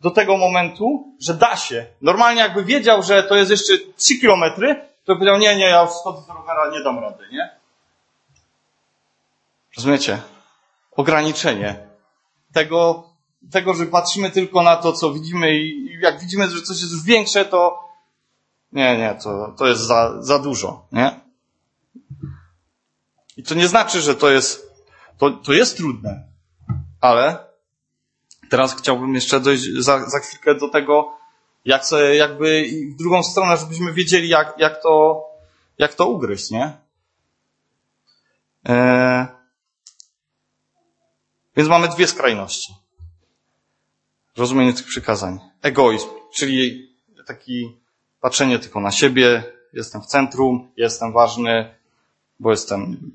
do 0.01 0.11
tego 0.11 0.37
momentu, 0.37 1.15
że 1.21 1.35
da 1.35 1.57
się. 1.57 1.87
Normalnie 2.01 2.41
jakby 2.41 2.65
wiedział, 2.65 3.03
że 3.03 3.23
to 3.23 3.37
jest 3.37 3.51
jeszcze 3.51 3.73
3 3.97 4.19
kilometry, 4.19 4.89
to 5.05 5.15
powiedział, 5.15 5.39
nie, 5.39 5.57
nie, 5.57 5.65
ja 5.65 5.87
schodzę 5.87 6.23
z 6.23 6.29
rowera, 6.29 6.71
nie 6.71 6.85
dam 6.85 6.99
rady, 6.99 7.25
nie? 7.33 7.51
Rozumiecie? 9.77 10.19
Ograniczenie 10.97 11.89
tego, 12.53 13.09
tego, 13.51 13.75
że 13.75 13.87
patrzymy 13.87 14.31
tylko 14.31 14.63
na 14.63 14.77
to, 14.77 14.93
co 14.93 15.13
widzimy 15.13 15.57
i 15.57 15.99
jak 16.01 16.21
widzimy, 16.21 16.51
że 16.51 16.63
coś 16.63 16.81
jest 16.81 16.93
już 16.93 17.03
większe, 17.03 17.45
to 17.45 17.89
nie, 18.73 18.99
nie, 18.99 19.19
to, 19.23 19.55
to 19.59 19.67
jest 19.67 19.81
za, 19.81 20.23
za 20.23 20.39
dużo, 20.39 20.87
nie? 20.93 21.21
I 23.37 23.43
to 23.43 23.55
nie 23.55 23.69
znaczy, 23.69 24.01
że 24.01 24.15
to 24.15 24.31
jest, 24.31 24.73
to, 25.19 25.31
to 25.31 25.53
jest 25.53 25.77
trudne, 25.77 26.25
ale 27.01 27.53
Teraz 28.53 28.77
chciałbym 28.77 29.15
jeszcze 29.15 29.41
dojść 29.41 29.65
za, 29.79 30.11
za 30.11 30.19
chwilkę 30.19 30.55
do 30.55 30.69
tego, 30.69 31.13
jak 31.65 31.87
sobie 31.87 32.17
jakby 32.17 32.65
w 32.95 32.99
drugą 32.99 33.23
stronę, 33.23 33.57
żebyśmy 33.57 33.93
wiedzieli, 33.93 34.29
jak, 34.29 34.55
jak, 34.59 34.83
to, 34.83 35.25
jak 35.79 35.95
to 35.95 36.07
ugryźć, 36.07 36.51
nie? 36.51 36.73
E... 38.69 39.42
Więc 41.57 41.69
mamy 41.69 41.89
dwie 41.89 42.07
skrajności. 42.07 42.75
Rozumienie 44.37 44.73
tych 44.73 44.87
przykazań. 44.87 45.39
Egoizm, 45.63 46.09
czyli 46.35 46.89
taki 47.27 47.79
patrzenie 48.21 48.59
tylko 48.59 48.81
na 48.81 48.91
siebie, 48.91 49.45
jestem 49.73 50.03
w 50.03 50.07
centrum, 50.07 50.73
jestem 50.77 51.13
ważny, 51.13 51.75
bo 52.41 52.51
jestem 52.51 53.11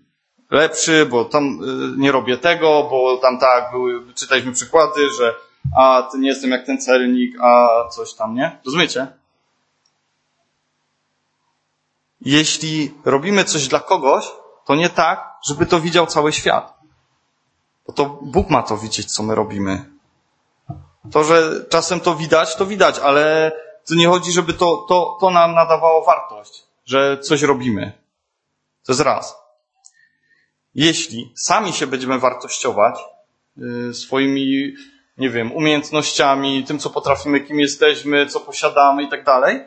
lepszy, 0.52 1.06
bo 1.06 1.26
tam 1.26 1.44
y, 1.46 1.98
nie 1.98 2.12
robię 2.12 2.38
tego, 2.38 2.88
bo 2.90 3.18
tam 3.18 3.40
tak 3.40 3.72
były, 3.72 4.14
czytaliśmy 4.14 4.52
przykłady, 4.52 5.10
że 5.10 5.34
a 5.78 6.10
ty 6.12 6.20
nie 6.20 6.30
jestem 6.30 6.52
jak 6.52 6.66
ten 6.66 6.82
celnik, 6.82 7.42
a 7.42 7.70
coś 7.90 8.14
tam, 8.14 8.36
nie? 8.36 8.60
Rozumiecie? 8.66 9.08
Jeśli 12.22 12.94
robimy 13.06 13.44
coś 13.44 13.68
dla 13.68 13.80
kogoś, 13.80 14.26
to 14.66 14.76
nie 14.76 14.90
tak, 14.90 15.34
żeby 15.48 15.66
to 15.66 15.80
widział 15.80 16.08
cały 16.08 16.34
świat. 16.34 16.77
Bo 17.88 17.94
to 17.94 18.06
Bóg 18.22 18.50
ma 18.50 18.64
to 18.64 18.78
widzieć, 18.78 19.12
co 19.12 19.24
my 19.24 19.36
robimy. 19.36 19.86
To, 21.12 21.24
że 21.24 21.66
czasem 21.70 22.00
to 22.00 22.16
widać, 22.16 22.56
to 22.56 22.66
widać, 22.66 23.00
ale 23.00 23.52
to 23.88 23.96
nie 23.96 24.08
chodzi, 24.08 24.32
żeby 24.32 24.54
to, 24.54 24.86
to, 24.90 25.18
to 25.22 25.30
nam 25.30 25.56
nadawało 25.56 26.06
wartość, 26.06 26.64
że 26.86 27.18
coś 27.18 27.42
robimy. 27.42 27.92
To 28.86 28.92
jest 28.92 29.02
raz 29.02 29.48
jeśli 30.78 31.32
sami 31.36 31.74
się 31.74 31.88
będziemy 31.88 32.20
wartościować 32.20 33.00
y, 33.90 33.94
swoimi, 33.94 34.74
nie 35.18 35.30
wiem, 35.30 35.52
umiejętnościami, 35.52 36.64
tym, 36.64 36.80
co 36.80 36.90
potrafimy, 36.90 37.42
kim 37.42 37.60
jesteśmy, 37.60 38.28
co 38.28 38.40
posiadamy 38.40 39.04
i 39.04 39.10
tak 39.10 39.24
dalej, 39.24 39.64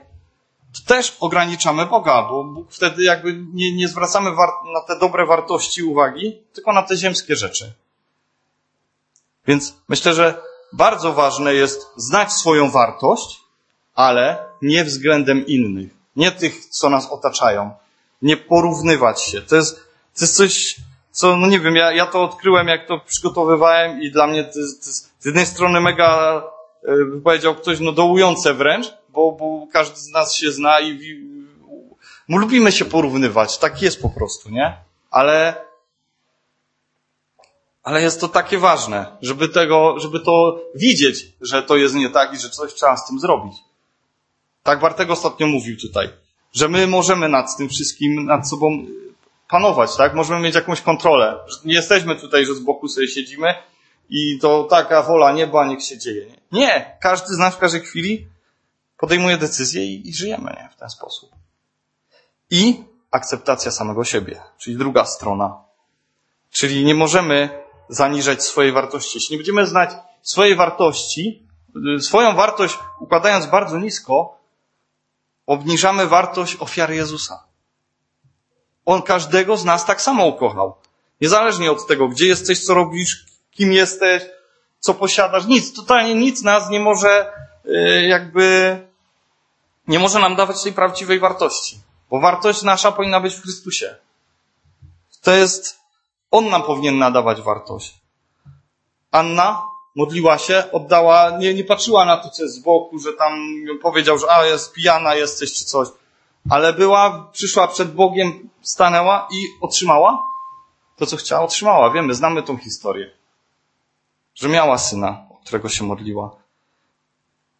to 0.73 0.95
też 0.95 1.17
ograniczamy 1.21 1.87
Boga, 1.87 2.23
bo 2.23 2.45
Bóg 2.45 2.73
wtedy 2.73 3.03
jakby 3.05 3.45
nie, 3.55 3.77
nie 3.77 3.89
zwracamy 3.89 4.31
na 4.75 4.81
te 4.87 4.99
dobre 4.99 5.27
wartości 5.27 5.83
uwagi, 5.83 6.43
tylko 6.53 6.73
na 6.73 6.83
te 6.83 6.97
ziemskie 6.97 7.37
rzeczy. 7.37 7.73
Więc 9.47 9.75
myślę, 9.88 10.14
że 10.14 10.42
bardzo 10.73 11.12
ważne 11.12 11.54
jest 11.54 11.87
znać 11.97 12.32
swoją 12.32 12.70
wartość, 12.70 13.40
ale 13.94 14.38
nie 14.62 14.85
względem 14.85 15.47
innych. 15.47 15.90
Nie 16.16 16.32
tych, 16.32 16.66
co 16.66 16.90
nas 16.90 17.11
otaczają. 17.11 17.70
Nie 18.23 18.37
porównywać 18.37 19.23
się. 19.23 19.42
To 19.42 19.56
jest, 19.56 19.76
to 20.14 20.25
jest 20.25 20.37
coś 20.37 20.76
co, 21.12 21.37
no 21.37 21.47
nie 21.47 21.61
wiem, 21.61 21.76
ja, 21.76 21.92
ja 21.92 22.06
to 22.06 22.23
odkryłem, 22.25 22.68
jak 22.68 22.87
to 22.87 23.00
przygotowywałem 23.00 24.02
i 24.02 24.11
dla 24.11 24.26
mnie 24.26 24.44
to 24.44 24.59
jest, 24.59 24.82
to 24.82 24.90
jest 24.90 25.12
z 25.18 25.26
jednej 25.26 25.47
strony 25.47 25.80
mega, 25.80 26.42
by 26.82 27.20
powiedział 27.20 27.54
ktoś, 27.54 27.80
no 27.80 27.92
dołujące 27.92 28.54
wręcz, 28.54 28.87
bo, 29.09 29.32
bo 29.32 29.66
każdy 29.73 29.97
z 29.97 30.09
nas 30.09 30.35
się 30.35 30.52
zna 30.52 30.80
i, 30.80 30.88
i 30.88 31.30
my 32.28 32.38
lubimy 32.38 32.73
się 32.73 32.85
porównywać, 32.85 33.59
tak 33.59 33.82
jest 33.82 34.02
po 34.02 34.11
prostu, 34.11 34.50
nie? 34.50 34.76
Ale, 35.11 35.64
ale 37.83 38.03
jest 38.03 38.21
to 38.21 38.29
takie 38.29 38.59
ważne, 38.59 39.17
żeby 39.23 39.49
tego, 39.49 39.95
żeby 39.99 40.21
to 40.21 40.61
widzieć, 40.75 41.33
że 41.41 41.63
to 41.63 41.77
jest 41.77 41.95
nie 41.95 42.11
tak 42.11 42.35
i 42.35 42.39
że 42.39 42.51
coś 42.51 42.75
trzeba 42.75 42.97
z 42.97 43.07
tym 43.07 43.21
zrobić. 43.21 43.57
Tak 44.63 44.81
Bartek 44.81 45.11
ostatnio 45.11 45.47
mówił 45.47 45.77
tutaj, 45.77 46.09
że 46.53 46.69
my 46.69 46.87
możemy 46.87 47.29
nad 47.29 47.57
tym 47.57 47.69
wszystkim, 47.69 48.25
nad 48.25 48.49
sobą 48.49 48.87
panować, 49.49 49.97
tak? 49.97 50.15
Możemy 50.15 50.41
mieć 50.41 50.55
jakąś 50.55 50.81
kontrolę. 50.81 51.39
Nie 51.65 51.75
jesteśmy 51.75 52.17
tutaj, 52.17 52.47
że 52.47 52.55
z 52.55 52.61
boku 52.61 52.89
sobie 52.89 53.09
siedzimy 53.09 53.55
i 54.11 54.39
to 54.39 54.65
taka 54.65 55.03
wola 55.03 55.33
nieba, 55.33 55.67
niech 55.67 55.85
się 55.85 55.99
dzieje. 55.99 56.27
Nie, 56.27 56.37
nie. 56.53 56.97
każdy 57.01 57.35
z 57.35 57.39
nas 57.39 57.55
w 57.55 57.59
każdej 57.59 57.81
chwili 57.81 58.27
podejmuje 58.99 59.37
decyzję 59.37 59.85
i, 59.85 60.09
i 60.09 60.15
żyjemy 60.15 60.57
nie? 60.63 60.69
w 60.73 60.77
ten 60.77 60.91
sposób. 60.91 61.31
I 62.51 62.85
akceptacja 63.11 63.71
samego 63.71 64.05
siebie, 64.05 64.41
czyli 64.59 64.77
druga 64.77 65.05
strona. 65.05 65.57
Czyli 66.51 66.85
nie 66.85 66.95
możemy 66.95 67.60
zaniżać 67.90 68.44
swojej 68.44 68.73
wartości. 68.73 69.18
Jeśli 69.18 69.32
nie 69.35 69.38
będziemy 69.38 69.66
znać 69.66 69.90
swojej 70.23 70.56
wartości, 70.56 71.42
swoją 72.00 72.35
wartość 72.35 72.78
układając 73.00 73.47
bardzo 73.47 73.78
nisko, 73.78 74.38
obniżamy 75.47 76.06
wartość 76.06 76.56
ofiary 76.61 76.97
Jezusa. 76.97 77.44
On 78.85 79.02
każdego 79.02 79.56
z 79.56 79.64
nas 79.64 79.85
tak 79.85 80.02
samo 80.02 80.26
ukochał. 80.26 80.75
Niezależnie 81.20 81.73
od 81.73 81.87
tego, 81.87 82.09
gdzie 82.09 82.26
jesteś, 82.26 82.64
co 82.64 82.75
robisz, 82.75 83.26
kim 83.50 83.73
jesteś, 83.73 84.23
co 84.78 84.94
posiadasz, 84.94 85.47
nic, 85.47 85.73
totalnie 85.73 86.14
nic 86.14 86.42
nas 86.42 86.70
nie 86.70 86.80
może 86.80 87.32
y, 87.66 88.06
jakby, 88.09 88.78
nie 89.88 89.99
może 89.99 90.18
nam 90.18 90.37
dawać 90.37 90.62
tej 90.62 90.73
prawdziwej 90.73 91.18
wartości. 91.18 91.80
Bo 92.11 92.20
wartość 92.20 92.62
nasza 92.62 92.92
powinna 92.92 93.20
być 93.20 93.35
w 93.35 93.42
Chrystusie. 93.42 93.97
To 95.23 95.32
jest, 95.32 95.80
On 96.31 96.49
nam 96.49 96.63
powinien 96.63 96.99
nadawać 96.99 97.43
wartość. 97.43 98.01
Anna 99.11 99.63
modliła 99.97 100.39
się, 100.39 100.65
oddała, 100.73 101.31
nie, 101.31 101.55
nie 101.55 101.65
patrzyła 101.65 102.05
na 102.05 102.17
to, 102.17 102.31
co 102.31 102.43
jest 102.43 102.55
z 102.55 102.63
boku, 102.63 102.99
że 102.99 103.13
tam 103.13 103.33
powiedział, 103.83 104.19
że 104.19 104.27
a, 104.31 104.47
jest 104.47 104.73
pijana 104.73 105.15
jesteś, 105.15 105.53
czy 105.53 105.65
coś 105.65 105.89
ale 106.49 106.73
była, 106.73 107.29
przyszła 107.33 107.69
przed 107.69 107.95
Bogiem, 107.95 108.51
stanęła 108.63 109.29
i 109.33 109.45
otrzymała 109.61 110.27
to, 110.97 111.07
co 111.07 111.17
chciała, 111.17 111.45
otrzymała. 111.45 111.91
Wiemy, 111.91 112.15
znamy 112.15 112.43
tą 112.43 112.57
historię. 112.57 113.11
Że 114.35 114.49
miała 114.49 114.79
syna, 114.79 115.27
o 115.31 115.35
którego 115.35 115.69
się 115.69 115.85
modliła. 115.85 116.31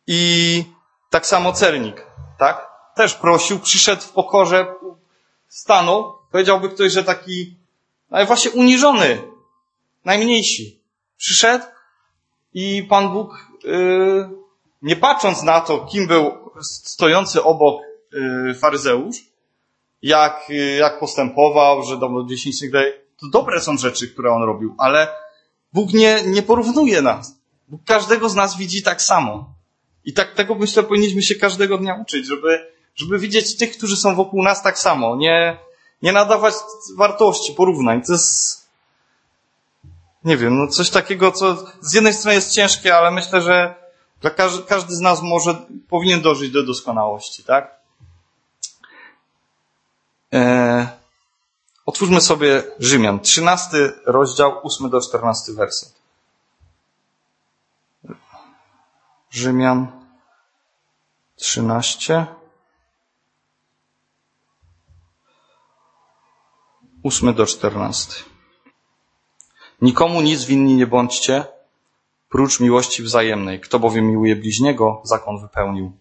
I 0.07 0.65
tak 1.11 1.27
samo 1.27 1.53
celnik, 1.53 2.07
tak? 2.39 2.71
Też 2.95 3.15
prosił, 3.15 3.59
przyszedł 3.59 4.03
w 4.03 4.11
pokorze, 4.11 4.75
stanął. 5.49 6.19
Powiedziałby 6.31 6.69
ktoś, 6.69 6.93
że 6.93 7.05
taki, 7.05 7.57
ale 8.11 8.26
właśnie 8.26 8.50
uniżony, 8.50 9.23
najmniejszy. 10.05 10.62
Przyszedł 11.17 11.64
i 12.55 12.87
Pan 12.88 13.12
Bóg, 13.12 13.47
yy, 13.64 14.31
nie 14.83 14.97
patrząc 14.97 15.43
na 15.43 15.61
to, 15.61 15.87
kim 15.87 16.07
był 16.07 16.33
stojący 16.62 17.43
obok 17.43 17.90
Y, 18.14 18.55
faryzeusz, 18.55 19.17
jak, 20.02 20.47
y, 20.50 20.76
jak 20.76 21.00
postępował, 21.00 21.83
że 21.83 21.97
do 21.97 22.25
dziesięć 22.29 22.71
daje. 22.71 22.93
To 22.93 23.29
dobre 23.29 23.61
są 23.61 23.76
rzeczy, 23.76 24.09
które 24.09 24.33
on 24.33 24.43
robił, 24.43 24.75
ale 24.79 25.09
Bóg 25.73 25.93
nie, 25.93 26.23
nie 26.26 26.43
porównuje 26.43 27.02
nas. 27.02 27.38
Bóg 27.69 27.81
każdego 27.85 28.29
z 28.29 28.35
nas 28.35 28.57
widzi 28.57 28.83
tak 28.83 29.02
samo. 29.02 29.55
I 30.05 30.12
tak 30.12 30.35
tego 30.35 30.55
myślę, 30.55 30.83
powinniśmy 30.83 31.23
się 31.23 31.35
każdego 31.35 31.79
dnia 31.79 31.95
uczyć, 32.02 32.26
żeby, 32.26 32.59
żeby 32.95 33.19
widzieć 33.19 33.57
tych, 33.57 33.76
którzy 33.76 33.97
są 33.97 34.14
wokół 34.14 34.43
nas 34.43 34.62
tak 34.62 34.79
samo. 34.79 35.17
Nie, 35.17 35.59
nie 36.02 36.12
nadawać 36.12 36.54
wartości, 36.97 37.54
porównań. 37.54 38.02
To 38.02 38.12
jest, 38.12 38.66
nie 40.25 40.37
wiem, 40.37 40.59
no 40.59 40.66
coś 40.66 40.90
takiego, 40.90 41.33
co 41.33 41.57
z 41.80 41.92
jednej 41.92 42.14
strony 42.14 42.35
jest 42.35 42.52
ciężkie, 42.52 42.97
ale 42.97 43.11
myślę, 43.11 43.42
że 43.42 43.75
dla 44.21 44.30
każdy, 44.30 44.62
każdy 44.62 44.95
z 44.95 45.00
nas 45.00 45.23
może, 45.23 45.66
powinien 45.88 46.21
dążyć 46.21 46.50
do 46.50 46.62
doskonałości, 46.62 47.45
tak? 47.45 47.80
Eee, 50.33 50.87
otwórzmy 51.87 52.21
sobie 52.21 52.62
Rzymian, 52.78 53.21
13 53.21 53.92
rozdział, 54.07 54.61
8 54.62 54.90
do 54.90 55.00
14 55.00 55.52
werset. 55.52 56.00
Rzymian 59.30 59.87
13. 61.37 62.26
8 67.02 67.35
do 67.35 67.47
14. 67.47 68.25
Nikomu 69.83 70.21
nic 70.21 70.45
winni 70.45 70.75
nie 70.75 70.87
bądźcie, 70.87 71.45
prócz 72.28 72.61
miłości 72.61 73.02
wzajemnej. 73.02 73.61
Kto 73.61 73.78
bowiem 73.78 74.07
miłuje 74.07 74.37
bliźniego, 74.37 75.02
zakon 75.04 75.40
wypełnił. 75.40 75.92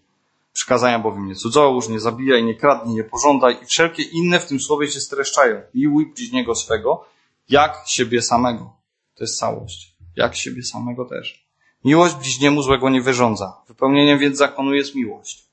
Przykazania 0.52 0.98
bowiem 0.98 1.28
nie 1.28 1.34
cudzołóż, 1.34 1.88
nie 1.88 2.00
zabijaj, 2.00 2.44
nie 2.44 2.54
kradnij, 2.54 2.94
nie 2.94 3.04
pożądaj 3.04 3.58
i 3.62 3.66
wszelkie 3.66 4.02
inne 4.02 4.40
w 4.40 4.46
tym 4.46 4.60
słowie 4.60 4.88
się 4.88 5.00
streszczają. 5.00 5.62
Miłuj 5.74 6.12
bliźniego 6.14 6.54
swego, 6.54 7.04
jak 7.48 7.82
siebie 7.86 8.22
samego. 8.22 8.72
To 9.14 9.24
jest 9.24 9.38
całość. 9.38 9.94
Jak 10.16 10.36
siebie 10.36 10.62
samego 10.62 11.04
też. 11.04 11.46
Miłość 11.84 12.14
bliźniemu 12.14 12.62
złego 12.62 12.90
nie 12.90 13.02
wyrządza. 13.02 13.56
Wypełnieniem 13.68 14.18
więc 14.18 14.38
zakonu 14.38 14.74
jest 14.74 14.94
miłość. 14.94 15.44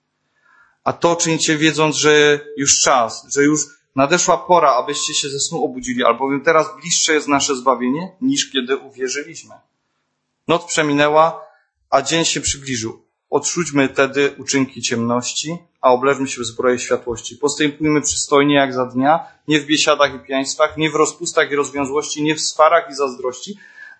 A 0.83 0.93
to 0.93 1.15
czynicie 1.15 1.57
wiedząc, 1.57 1.95
że 1.95 2.39
już 2.57 2.81
czas, 2.81 3.27
że 3.33 3.43
już 3.43 3.76
nadeszła 3.97 4.37
pora, 4.37 4.71
abyście 4.71 5.13
się 5.13 5.29
ze 5.29 5.39
snu 5.39 5.65
obudzili, 5.65 6.03
albowiem 6.03 6.41
teraz 6.41 6.67
bliższe 6.81 7.13
jest 7.13 7.27
nasze 7.27 7.55
zbawienie, 7.55 8.11
niż 8.21 8.51
kiedy 8.51 8.77
uwierzyliśmy. 8.77 9.55
Noc 10.47 10.65
przeminęła, 10.65 11.41
a 11.89 12.01
dzień 12.01 12.25
się 12.25 12.41
przybliżył. 12.41 13.01
Odrzućmy 13.29 13.89
tedy 13.89 14.35
uczynki 14.37 14.81
ciemności, 14.81 15.57
a 15.81 15.91
obleżmy 15.91 16.27
się 16.27 16.41
w 16.41 16.45
zbroję 16.45 16.79
światłości. 16.79 17.35
Postępujmy 17.35 18.01
przystojnie 18.01 18.55
jak 18.55 18.73
za 18.73 18.85
dnia, 18.85 19.27
nie 19.47 19.59
w 19.59 19.65
biesiadach 19.65 20.15
i 20.15 20.19
pijaństwach, 20.19 20.77
nie 20.77 20.89
w 20.89 20.95
rozpustach 20.95 21.51
i 21.51 21.55
rozwiązłości, 21.55 22.23
nie 22.23 22.35
w 22.35 22.41
swarach 22.41 22.89
i 22.89 22.95
zazdrości, 22.95 23.57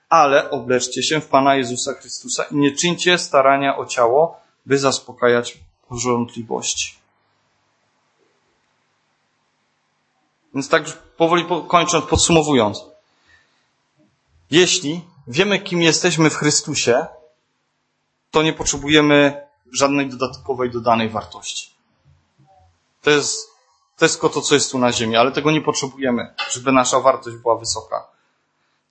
ale 0.10 0.50
obleczcie 0.50 1.04
się 1.04 1.22
w 1.22 1.28
Pana 1.28 1.56
Jezusa 1.56 1.94
Chrystusa 1.94 2.44
i 2.44 2.56
nie 2.56 2.72
czyńcie 2.72 3.18
starania 3.18 3.78
o 3.78 3.86
ciało, 3.86 4.40
by 4.66 4.78
zaspokajać 4.78 5.58
porządliwości. 5.90 7.07
Więc 10.54 10.70
tak 10.70 10.84
powoli 11.18 11.46
kończąc, 11.68 12.06
podsumowując. 12.06 12.84
Jeśli 14.52 15.02
wiemy, 15.28 15.60
kim 15.60 15.82
jesteśmy 15.82 16.30
w 16.30 16.36
Chrystusie, 16.36 17.06
to 18.32 18.44
nie 18.44 18.54
potrzebujemy 18.54 19.48
żadnej 19.74 20.10
dodatkowej, 20.10 20.72
dodanej 20.72 21.10
wartości. 21.10 21.70
To 23.02 23.10
jest, 23.10 23.50
to 23.98 24.06
jest 24.06 24.16
tylko 24.16 24.30
to, 24.30 24.42
co 24.42 24.56
jest 24.56 24.72
tu 24.72 24.80
na 24.80 24.92
ziemi, 24.92 25.16
ale 25.16 25.32
tego 25.32 25.52
nie 25.52 25.62
potrzebujemy, 25.62 26.34
żeby 26.52 26.72
nasza 26.72 27.00
wartość 27.00 27.38
była 27.38 27.58
wysoka. 27.58 28.08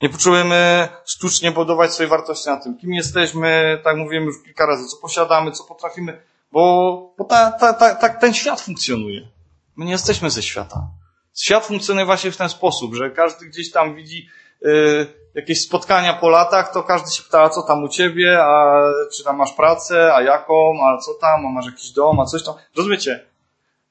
Nie 0.03 0.09
potrzebujemy 0.09 0.89
sztucznie 1.05 1.53
budować 1.53 1.93
swojej 1.93 2.11
wartości 2.11 2.49
na 2.49 2.57
tym, 2.57 2.79
kim 2.79 2.95
jesteśmy, 2.95 3.81
tak 3.85 3.97
mówimy 3.97 4.27
już 4.27 4.43
kilka 4.43 4.67
razy, 4.67 4.87
co 4.87 4.97
posiadamy, 4.97 5.53
co 5.53 5.65
potrafimy, 5.65 6.23
bo, 6.53 7.15
bo 7.19 7.25
ta, 7.25 7.53
ta, 7.53 7.73
ta, 7.73 7.95
ta, 7.95 8.09
ten 8.09 8.35
świat 8.35 8.61
funkcjonuje. 8.61 9.29
My 9.77 9.85
nie 9.85 9.93
jesteśmy 9.93 10.31
ze 10.31 10.43
świata. 10.43 10.89
Świat 11.37 11.67
funkcjonuje 11.67 12.07
właśnie 12.07 12.31
w 12.31 12.37
ten 12.37 12.49
sposób, 12.49 12.95
że 12.95 13.11
każdy 13.11 13.47
gdzieś 13.47 13.71
tam 13.71 13.95
widzi 13.95 14.29
y, 14.67 15.07
jakieś 15.35 15.63
spotkania 15.63 16.15
po 16.15 16.29
latach, 16.29 16.73
to 16.73 16.83
każdy 16.83 17.11
się 17.11 17.23
pyta, 17.23 17.43
a 17.43 17.49
co 17.49 17.63
tam 17.63 17.85
u 17.85 17.89
ciebie, 17.89 18.39
a 18.43 18.81
czy 19.13 19.25
tam 19.25 19.37
masz 19.37 19.53
pracę, 19.53 20.15
a 20.15 20.23
jaką, 20.23 20.73
a 20.85 20.99
co 20.99 21.15
tam, 21.15 21.47
a 21.47 21.49
masz 21.49 21.67
jakiś 21.67 21.91
dom, 21.91 22.21
a 22.21 22.25
coś 22.25 22.45
tam. 22.45 22.55
Rozumiecie? 22.77 23.27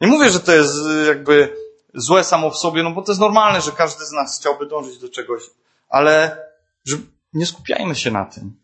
Nie 0.02 0.08
mówię, 0.08 0.32
że 0.32 0.40
to 0.40 0.52
jest 0.52 0.76
y, 0.76 1.06
jakby 1.08 1.56
złe 1.94 2.24
samo 2.24 2.50
w 2.50 2.58
sobie, 2.58 2.84
no 2.84 2.92
bo 2.92 3.02
to 3.02 3.12
jest 3.12 3.22
normalne, 3.22 3.62
że 3.62 3.72
każdy 3.72 4.06
z 4.06 4.12
nas 4.12 4.40
chciałby 4.40 4.66
dążyć 4.66 4.98
do 4.98 5.10
czegoś, 5.10 5.44
ale 5.90 6.38
że 6.86 6.98
nie 7.34 7.46
skupiajmy 7.46 7.96
się 7.96 8.12
na 8.12 8.26
tym. 8.26 8.56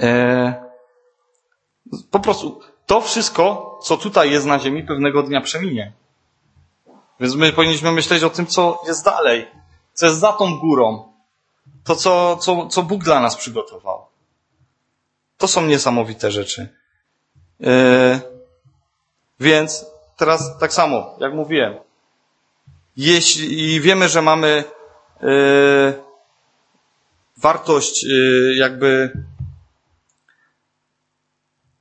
E, 0.00 0.64
po 2.10 2.20
prostu 2.20 2.60
to 2.86 3.00
wszystko, 3.00 3.78
co 3.82 3.96
tutaj 3.96 4.30
jest 4.30 4.46
na 4.46 4.58
ziemi, 4.58 4.82
pewnego 4.82 5.22
dnia 5.22 5.40
przeminie. 5.40 5.92
Więc 7.24 7.36
my 7.36 7.52
powinniśmy 7.52 7.92
myśleć 7.92 8.22
o 8.22 8.30
tym, 8.30 8.46
co 8.46 8.82
jest 8.86 9.04
dalej, 9.04 9.50
co 9.92 10.06
jest 10.06 10.18
za 10.18 10.32
tą 10.32 10.58
górą, 10.58 11.12
to, 11.84 11.96
co, 11.96 12.36
co, 12.36 12.66
co 12.66 12.82
Bóg 12.82 13.04
dla 13.04 13.20
nas 13.20 13.36
przygotował. 13.36 14.06
To 15.38 15.48
są 15.48 15.62
niesamowite 15.62 16.30
rzeczy. 16.30 16.68
Yy, 17.60 18.20
więc 19.40 19.86
teraz 20.16 20.58
tak 20.58 20.72
samo, 20.72 21.16
jak 21.20 21.34
mówiłem, 21.34 21.74
jeśli 22.96 23.80
wiemy, 23.80 24.08
że 24.08 24.22
mamy 24.22 24.64
yy, 25.20 26.02
wartość 27.36 28.04
yy, 28.04 28.56
jakby 28.56 29.12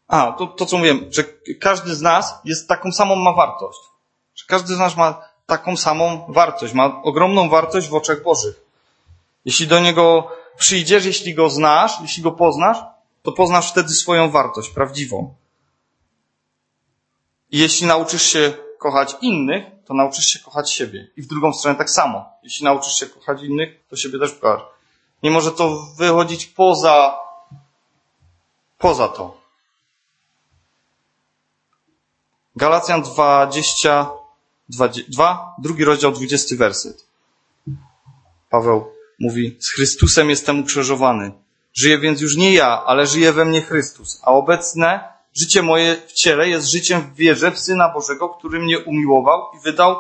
a, 0.08 0.32
to, 0.32 0.47
to 0.47 0.65
co 0.65 0.77
mówiłem, 0.77 1.06
że 1.12 1.23
każdy 1.62 1.95
z 1.95 2.01
nas 2.01 2.34
jest 2.45 2.67
taką 2.67 2.91
samą 2.91 3.15
ma 3.15 3.34
wartość. 3.34 3.79
Że 4.36 4.45
każdy 4.47 4.75
z 4.75 4.79
nas 4.79 4.97
ma 4.97 5.33
taką 5.45 5.77
samą 5.77 6.25
wartość, 6.29 6.73
ma 6.73 7.01
ogromną 7.03 7.49
wartość 7.49 7.89
w 7.89 7.93
oczach 7.93 8.23
Bożych. 8.23 8.62
Jeśli 9.45 9.67
do 9.67 9.79
Niego 9.79 10.32
przyjdziesz, 10.58 11.06
jeśli 11.06 11.34
Go 11.34 11.49
znasz, 11.49 11.91
jeśli 12.01 12.23
Go 12.23 12.32
poznasz, 12.32 12.77
to 13.23 13.32
poznasz 13.32 13.71
wtedy 13.71 13.89
swoją 13.89 14.32
wartość 14.32 14.69
prawdziwą. 14.69 15.36
I 17.51 17.58
jeśli 17.58 17.88
nauczysz 17.88 18.23
się 18.23 18.53
kochać 18.79 19.15
innych, 19.21 19.65
to 19.86 19.93
nauczysz 19.93 20.25
się 20.25 20.39
kochać 20.39 20.71
siebie. 20.71 21.08
I 21.17 21.21
w 21.21 21.27
drugą 21.27 21.53
stronę 21.53 21.77
tak 21.77 21.89
samo. 21.89 22.25
Jeśli 22.43 22.65
nauczysz 22.65 22.93
się 22.93 23.06
kochać 23.06 23.43
innych, 23.43 23.88
to 23.89 23.95
siebie 23.95 24.19
też 24.19 24.34
kochasz. 24.34 24.62
Nie 25.23 25.32
może 25.32 25.51
to 25.51 25.86
wychodzić 25.97 26.45
poza, 26.45 27.19
poza 28.77 29.08
to. 29.08 29.38
Galacjan 32.56 33.01
20, 33.01 34.10
2, 34.69 35.56
drugi 35.60 35.84
rozdział, 35.84 36.12
20 36.12 36.56
werset. 36.56 37.08
Paweł 38.49 38.86
mówi, 39.19 39.58
z 39.60 39.69
Chrystusem 39.69 40.30
jestem 40.30 40.60
ukrzyżowany. 40.60 41.32
Żyję 41.73 41.99
więc 41.99 42.21
już 42.21 42.36
nie 42.36 42.54
ja, 42.54 42.84
ale 42.86 43.08
żyje 43.08 43.34
we 43.34 43.45
mnie 43.45 43.62
Chrystus. 43.62 44.19
A 44.23 44.32
obecne 44.32 45.13
życie 45.34 45.62
moje 45.62 45.95
w 46.08 46.13
ciele 46.13 46.49
jest 46.49 46.67
życiem 46.67 47.02
w 47.02 47.15
wierze 47.15 47.52
w 47.52 47.60
Syna 47.60 47.93
Bożego, 47.93 48.30
który 48.30 48.60
mnie 48.60 48.80
umiłował 48.80 49.41
i 49.58 49.63
wydał 49.63 49.95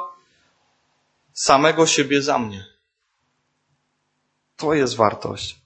samego 1.33 1.87
siebie 1.87 2.21
za 2.21 2.39
mnie. 2.39 2.65
To 4.55 4.73
jest 4.73 4.95
wartość. 4.95 5.59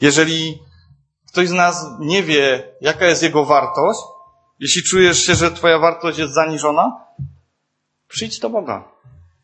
Jeżeli 0.00 0.58
ktoś 1.28 1.48
z 1.48 1.52
nas 1.52 1.86
nie 2.00 2.22
wie, 2.22 2.72
jaka 2.80 3.06
jest 3.06 3.22
jego 3.22 3.44
wartość, 3.44 4.00
jeśli 4.58 4.82
czujesz 4.82 5.26
się, 5.26 5.34
że 5.34 5.50
Twoja 5.50 5.78
wartość 5.78 6.18
jest 6.18 6.34
zaniżona, 6.34 7.04
przyjdź 8.10 8.38
do 8.38 8.50
Boga. 8.50 8.84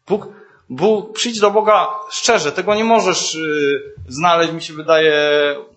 Bóg, 0.06 0.28
Bóg, 0.68 1.12
przyjdź 1.12 1.40
do 1.40 1.50
Boga 1.50 1.88
szczerze. 2.10 2.52
Tego 2.52 2.74
nie 2.74 2.84
możesz 2.84 3.34
yy, 3.34 3.94
znaleźć, 4.08 4.52
mi 4.52 4.62
się 4.62 4.72
wydaje, 4.72 5.14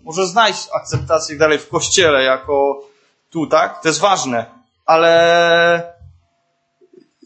może 0.04 0.28
znaleźć 0.28 0.68
akceptację 0.74 1.38
dalej 1.38 1.60
w 1.60 1.70
kościele, 1.70 2.24
jako 2.24 2.82
tu, 3.30 3.48
tak? 3.48 3.82
To 3.82 3.88
jest 3.88 4.00
ważne. 4.00 4.46
Ale 4.86 5.94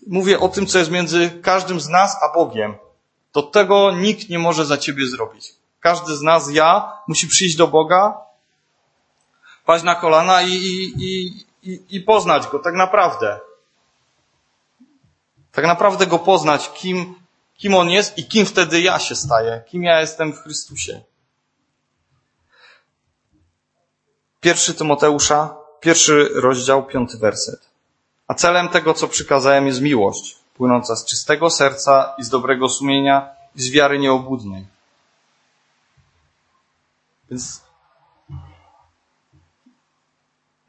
mówię 0.08 0.39
o 0.39 0.49
tym, 0.49 0.67
co 0.67 0.80
jest 0.80 0.91
między 0.91 1.30
każdym 1.30 1.80
z 1.80 1.89
nas 1.89 2.17
a 2.23 2.34
Bogiem. 2.34 2.76
To 3.32 3.43
tego 3.43 3.91
nikt 3.91 4.30
nie 4.30 4.39
może 4.39 4.65
za 4.65 4.78
ciebie 4.78 5.08
zrobić. 5.08 5.54
Każdy 5.80 6.15
z 6.15 6.21
nas, 6.21 6.52
ja, 6.52 6.91
musi 7.08 7.28
przyjść 7.28 7.56
do 7.56 7.67
Boga, 7.67 8.17
paść 9.65 9.84
na 9.84 9.95
kolana 9.95 10.41
i, 10.41 10.54
i, 10.97 11.43
i, 11.63 11.80
i 11.89 12.02
poznać 12.02 12.47
Go 12.47 12.60
tak 12.60 12.73
naprawdę. 12.73 13.39
Tak 15.53 15.65
naprawdę 15.65 16.07
Go 16.07 16.19
poznać, 16.19 16.71
kim, 16.73 17.15
kim 17.57 17.75
On 17.75 17.89
jest 17.89 18.17
i 18.17 18.25
kim 18.25 18.45
wtedy 18.45 18.81
ja 18.81 18.99
się 18.99 19.15
staję, 19.15 19.61
kim 19.67 19.83
ja 19.83 20.01
jestem 20.01 20.33
w 20.33 20.37
Chrystusie. 20.37 21.01
Pierwszy 24.41 24.73
Tymoteusza, 24.73 25.55
pierwszy 25.79 26.29
rozdział, 26.33 26.85
piąty 26.85 27.17
werset. 27.17 27.69
A 28.27 28.33
celem 28.33 28.69
tego, 28.69 28.93
co 28.93 29.07
przykazałem, 29.07 29.67
jest 29.67 29.81
miłość, 29.81 30.35
płynąca 30.53 30.95
z 30.95 31.05
czystego 31.05 31.49
serca 31.49 32.15
i 32.17 32.23
z 32.23 32.29
dobrego 32.29 32.69
sumienia 32.69 33.29
i 33.55 33.61
z 33.61 33.71
wiary 33.71 33.99
nieobłudnej. 33.99 34.65
Więc 37.29 37.61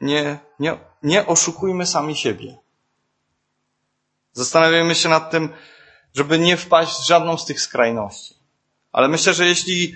nie, 0.01 0.39
nie, 0.59 0.77
nie 1.03 1.27
oszukujmy 1.27 1.85
sami 1.85 2.15
siebie. 2.15 2.64
Zastanawiajmy 4.35 4.95
się 4.95 5.09
nad 5.09 5.31
tym, 5.31 5.49
żeby 6.13 6.39
nie 6.39 6.57
wpaść 6.57 6.99
w 6.99 7.07
żadną 7.07 7.37
z 7.37 7.45
tych 7.45 7.61
skrajności. 7.61 8.35
Ale 8.91 9.07
myślę, 9.07 9.33
że 9.33 9.45
jeśli, 9.45 9.95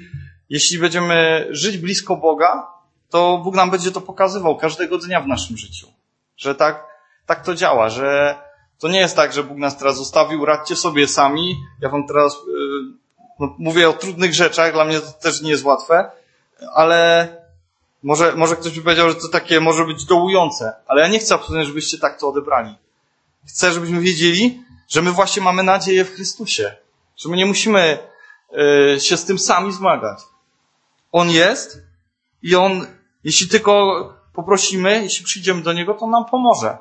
jeśli 0.49 0.79
będziemy 0.79 1.47
żyć 1.49 1.77
blisko 1.77 2.15
Boga, 2.15 2.67
to 3.09 3.37
Bóg 3.37 3.55
nam 3.55 3.71
będzie 3.71 3.91
to 3.91 4.01
pokazywał 4.01 4.57
każdego 4.57 4.97
dnia 4.97 5.21
w 5.21 5.27
naszym 5.27 5.57
życiu. 5.57 5.87
Że 6.37 6.55
tak, 6.55 6.85
tak 7.25 7.43
to 7.43 7.55
działa, 7.55 7.89
że 7.89 8.35
to 8.79 8.87
nie 8.87 8.99
jest 8.99 9.15
tak, 9.15 9.33
że 9.33 9.43
Bóg 9.43 9.57
nas 9.57 9.77
teraz 9.77 9.97
zostawił, 9.97 10.45
radźcie 10.45 10.75
sobie 10.75 11.07
sami. 11.07 11.55
Ja 11.81 11.89
wam 11.89 12.07
teraz 12.07 12.33
yy, 12.33 13.23
no, 13.39 13.55
mówię 13.57 13.89
o 13.89 13.93
trudnych 13.93 14.33
rzeczach, 14.33 14.73
dla 14.73 14.85
mnie 14.85 14.99
to 14.99 15.11
też 15.11 15.41
nie 15.41 15.51
jest 15.51 15.63
łatwe, 15.63 16.11
ale 16.73 17.27
może, 18.03 18.35
może 18.35 18.55
ktoś 18.55 18.75
by 18.75 18.81
powiedział, 18.81 19.09
że 19.09 19.15
to 19.15 19.27
takie 19.27 19.59
może 19.59 19.85
być 19.85 20.05
dołujące, 20.05 20.73
ale 20.87 21.01
ja 21.01 21.07
nie 21.07 21.19
chcę 21.19 21.35
absolutnie, 21.35 21.65
żebyście 21.65 21.97
tak 21.97 22.19
to 22.19 22.29
odebrali. 22.29 22.75
Chcę, 23.47 23.71
żebyśmy 23.71 24.01
wiedzieli, 24.01 24.63
że 24.87 25.01
my 25.01 25.11
właśnie 25.11 25.41
mamy 25.41 25.63
nadzieję 25.63 26.05
w 26.05 26.15
Chrystusie. 26.15 26.75
Że 27.17 27.29
my 27.29 27.37
nie 27.37 27.45
musimy 27.45 27.97
y, 28.95 28.99
się 28.99 29.17
z 29.17 29.25
tym 29.25 29.39
sami 29.39 29.73
zmagać. 29.73 30.19
On 31.11 31.29
jest 31.29 31.81
i 32.41 32.55
On, 32.55 32.87
jeśli 33.23 33.47
tylko 33.47 34.13
poprosimy, 34.33 35.03
jeśli 35.03 35.25
przyjdziemy 35.25 35.61
do 35.61 35.73
Niego, 35.73 35.93
to 35.93 36.07
nam 36.07 36.25
pomoże. 36.25 36.77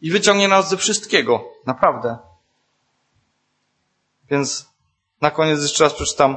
I 0.00 0.10
wyciągnie 0.10 0.48
nas 0.48 0.68
ze 0.68 0.76
wszystkiego. 0.76 1.44
Naprawdę. 1.66 2.18
Więc 4.30 4.68
na 5.20 5.30
koniec 5.30 5.62
jeszcze 5.62 5.84
raz 5.84 5.94
przeczytam 5.94 6.36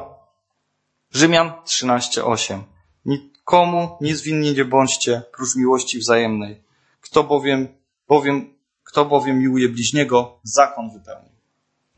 Rzymian 1.12 1.52
13:8. 1.66 2.64
Nikomu 3.06 3.98
niezwinni 4.02 4.54
nie 4.54 4.66
bądźcie, 4.66 5.22
prócz 5.34 5.56
miłości 5.56 6.00
wzajemnej. 6.00 6.64
Kto 7.02 7.24
bowiem, 7.24 7.68
bowiem, 8.08 8.54
kto 8.92 9.06
bowiem 9.06 9.40
miłuje 9.40 9.70
bliźniego, 9.70 10.40
zakon 10.44 10.92
wypełni. 10.94 11.30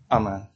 Amen. 0.09 0.52